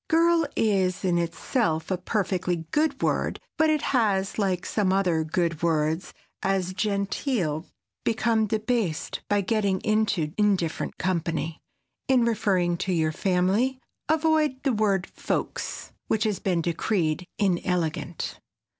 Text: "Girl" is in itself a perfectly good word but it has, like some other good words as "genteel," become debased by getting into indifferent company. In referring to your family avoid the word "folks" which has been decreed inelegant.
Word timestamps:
"Girl" 0.07 0.47
is 0.55 1.05
in 1.05 1.19
itself 1.19 1.91
a 1.91 1.97
perfectly 1.99 2.65
good 2.71 3.03
word 3.03 3.39
but 3.55 3.69
it 3.69 3.83
has, 3.93 4.39
like 4.39 4.65
some 4.65 4.91
other 4.91 5.23
good 5.23 5.61
words 5.61 6.11
as 6.41 6.73
"genteel," 6.73 7.67
become 8.03 8.47
debased 8.47 9.21
by 9.29 9.41
getting 9.41 9.79
into 9.81 10.33
indifferent 10.39 10.97
company. 10.97 11.59
In 12.07 12.25
referring 12.25 12.77
to 12.77 12.91
your 12.91 13.11
family 13.11 13.79
avoid 14.09 14.63
the 14.63 14.73
word 14.73 15.05
"folks" 15.05 15.91
which 16.07 16.23
has 16.23 16.39
been 16.39 16.63
decreed 16.63 17.27
inelegant. 17.37 18.39